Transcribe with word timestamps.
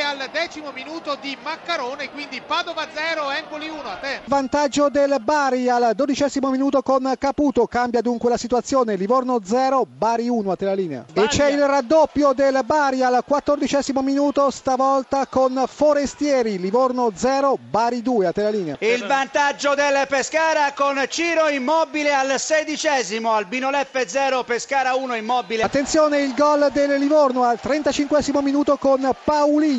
al 0.00 0.28
decimo 0.32 0.72
minuto 0.72 1.16
di 1.20 1.36
Maccarone, 1.42 2.10
quindi 2.10 2.40
Padova 2.44 2.86
0, 2.92 3.30
Empoli 3.30 3.68
1, 3.68 3.82
a 3.82 3.96
te. 3.96 4.20
Vantaggio 4.24 4.88
del 4.88 5.16
Bari 5.20 5.68
al 5.68 5.92
dodicesimo 5.94 6.50
minuto 6.50 6.82
con 6.82 7.14
Caputo, 7.18 7.66
cambia 7.66 8.00
dunque 8.00 8.28
la 8.30 8.36
situazione, 8.36 8.96
Livorno 8.96 9.40
0, 9.42 9.86
Bari 9.86 10.28
1, 10.28 10.50
a 10.50 10.56
te 10.56 10.64
la 10.64 10.74
linea. 10.74 11.04
E 11.12 11.26
c'è 11.28 11.48
il 11.48 11.64
raddoppio 11.64 12.32
del 12.32 12.60
Bari 12.64 13.02
al 13.02 13.22
quattordicesimo 13.26 14.02
minuto, 14.02 14.50
stavolta 14.50 15.26
con 15.26 15.64
Forestieri, 15.66 16.58
Livorno 16.58 17.12
0, 17.14 17.58
Bari 17.70 18.02
2, 18.02 18.26
a 18.26 18.32
te 18.32 18.42
la 18.42 18.50
linea. 18.50 18.76
Il 18.80 19.06
vantaggio 19.06 19.74
del 19.74 20.06
Pescara 20.08 20.72
con 20.72 21.02
Ciro 21.08 21.48
Immobile 21.48 22.12
al 22.12 22.38
sedicesimo, 22.38 23.32
Albino 23.32 23.70
Leffe 23.70 24.06
0, 24.06 24.44
Pescara 24.44 24.94
1, 24.94 25.14
Immobile. 25.14 25.62
Attenzione 25.62 26.20
il 26.20 26.34
gol 26.34 26.68
del 26.72 26.98
Livorno 26.98 27.44
al 27.44 27.58
35 27.60 28.24
minuto 28.42 28.76
con 28.76 29.08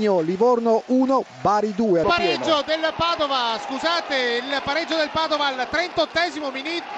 Pauligno, 0.00 0.20
Livorno 0.20 0.82
1, 0.86 1.24
Bari 1.42 1.74
2. 1.74 2.02
Pareggio 2.02 2.62
del 2.64 2.92
Padova, 2.96 3.58
scusate, 3.66 4.40
il 4.42 4.62
pareggio 4.64 4.96
del 4.96 5.10
Padova 5.10 5.48
al 5.48 5.68
38 5.68 6.18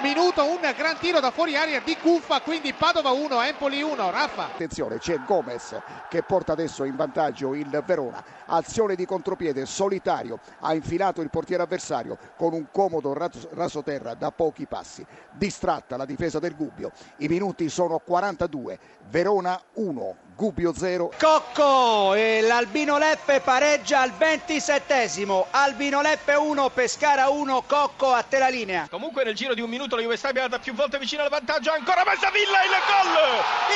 minuto, 0.02 0.44
un 0.44 0.60
gran 0.76 0.96
tiro 0.98 1.18
da 1.18 1.32
fuori 1.32 1.56
aria 1.56 1.80
di 1.80 1.96
Cuffa, 1.96 2.40
quindi 2.42 2.72
Padova 2.72 3.10
1, 3.10 3.42
Empoli 3.42 3.82
1, 3.82 4.10
Raffa. 4.10 4.44
Attenzione, 4.44 4.98
c'è 4.98 5.18
Gomez 5.26 5.76
che 6.08 6.22
porta 6.22 6.52
adesso 6.52 6.84
in 6.84 6.94
vantaggio 6.94 7.54
il 7.54 7.82
Verona, 7.84 8.22
azione 8.46 8.94
di 8.94 9.04
contropiede 9.04 9.66
solitario, 9.66 10.38
ha 10.60 10.72
infilato 10.72 11.22
il 11.22 11.30
portiere 11.30 11.64
avversario 11.64 12.16
con 12.36 12.52
un 12.52 12.66
comodo 12.70 13.16
rasoterra 13.50 14.14
da 14.14 14.30
pochi 14.30 14.66
passi, 14.66 15.04
distratta 15.32 15.96
la 15.96 16.04
difesa 16.04 16.38
del 16.38 16.54
Gubbio, 16.54 16.92
i 17.18 17.26
minuti 17.26 17.68
sono 17.68 17.98
42, 17.98 18.78
Verona 19.08 19.60
1, 19.74 20.16
Gubbio 20.34 20.72
0. 20.74 21.12
Cocco 21.18 22.14
e 22.14 22.40
l'Albino 22.40 22.98
Leffe 22.98 23.40
pareggia 23.40 24.00
al 24.00 24.12
27esimo. 24.18 25.46
Albino 25.50 26.00
Leffe 26.00 26.34
1, 26.34 26.70
Pescara 26.70 27.28
1, 27.28 27.62
Cocco 27.66 28.12
a 28.12 28.22
te 28.22 28.38
la 28.38 28.48
linea. 28.48 28.86
Comunque 28.90 29.24
nel 29.24 29.34
giro 29.34 29.54
di 29.54 29.60
un 29.60 29.68
minuto 29.68 29.96
la 29.96 30.02
Juve 30.02 30.16
Stabia 30.16 30.40
è 30.40 30.44
andata 30.44 30.62
più 30.62 30.74
volte 30.74 30.98
vicino 30.98 31.22
al 31.22 31.28
vantaggio. 31.28 31.72
Ancora 31.72 32.02
Mesavilla 32.04 32.62
il 32.64 32.70
gol! 32.86 33.14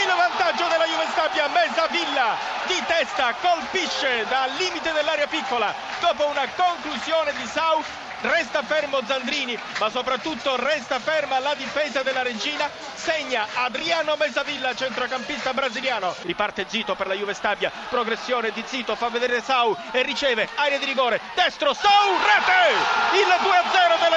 Il 0.03 0.13
vantaggio 0.17 0.67
della 0.69 0.87
Juve 0.87 1.07
Stabia. 1.11 1.49
Mesavilla 1.49 2.37
di 2.67 2.83
testa 2.87 3.35
colpisce 3.41 4.27
dal 4.29 4.51
limite 4.59 4.93
dell'area 4.93 5.27
piccola 5.27 5.73
dopo 6.01 6.27
una 6.27 6.49
conclusione 6.57 7.33
di 7.35 7.47
Sau 7.47 7.83
resta 8.23 8.63
fermo 8.63 9.01
Zandrini, 9.07 9.59
ma 9.79 9.89
soprattutto 9.91 10.57
resta 10.57 10.99
ferma 10.99 11.39
la 11.39 11.55
difesa 11.55 12.03
della 12.03 12.23
Regina, 12.23 12.69
segna 12.95 13.47
Adriano 13.55 14.17
Mesavilla, 14.17 14.75
centrocampista 14.75 15.53
brasiliano. 15.53 16.15
Riparte 16.23 16.67
Zito 16.69 16.95
per 16.95 17.07
la 17.07 17.15
Juve 17.15 17.35
Stabia, 17.35 17.71
progressione 17.89 18.51
di 18.53 18.63
Zito, 18.67 18.97
fa 18.97 19.09
vedere 19.09 19.43
Sau 19.43 19.77
e 19.93 20.03
riceve 20.03 20.49
aria 20.57 20.79
di 20.79 20.85
rigore, 20.85 21.21
destro 21.35 21.73
Sau, 21.75 22.17
rete! 22.19 22.75
Il 23.17 23.27
2-0 23.27 24.03
della 24.03 24.16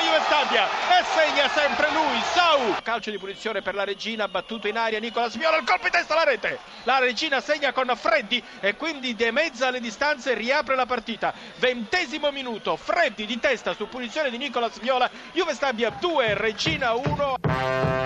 Stabia 0.50 0.68
e 0.68 1.04
segna 1.04 1.48
sempre 1.50 1.92
lui, 1.92 2.20
Sau. 2.34 2.76
Calcio 2.82 3.12
di 3.12 3.20
punizione 3.20 3.62
per 3.62 3.76
la 3.76 3.84
Regina, 3.84 4.28
battuto 4.28 4.68
in 4.68 4.78
aria 4.78 5.00
Nicola 5.00 5.28
Viola, 5.28 5.58
il 5.58 5.64
colpo 5.64 5.84
di 5.84 5.92
testa 5.92 6.14
alla 6.14 6.24
rete. 6.24 6.58
La 6.86 6.98
Regina 6.98 7.40
segna 7.40 7.72
con 7.72 7.92
Freddi 7.96 8.44
e 8.60 8.76
quindi 8.76 9.16
demezza 9.16 9.70
le 9.70 9.80
distanze 9.80 10.32
e 10.32 10.34
riapre 10.34 10.76
la 10.76 10.88
partita. 10.88 11.36
Ventesimo 11.58 12.32
minuto, 12.32 12.76
Freddi 12.78 13.28
di 13.28 13.40
testa 13.40 13.76
su 13.76 13.88
punizione 13.88 14.32
di 14.32 14.38
Nicolas 14.38 14.80
Viola, 14.80 15.08
Juve 15.34 15.54
Stabia 15.54 15.92
2, 15.92 16.34
Regina 16.34 16.94
1. 16.94 17.99